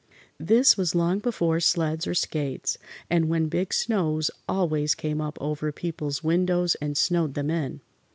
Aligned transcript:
This 0.39 0.77
was 0.77 0.95
long 0.95 1.19
before 1.19 1.59
sleds 1.59 2.07
or 2.07 2.15
skates, 2.15 2.79
and 3.07 3.29
when 3.29 3.49
big 3.49 3.71
snows 3.71 4.31
always 4.49 4.95
came 4.95 5.21
up 5.21 5.37
over 5.39 5.71
people's 5.71 6.23
windows 6.23 6.73
and 6.81 6.97
snowed 6.97 7.35
them 7.35 7.51
in. 7.51 7.81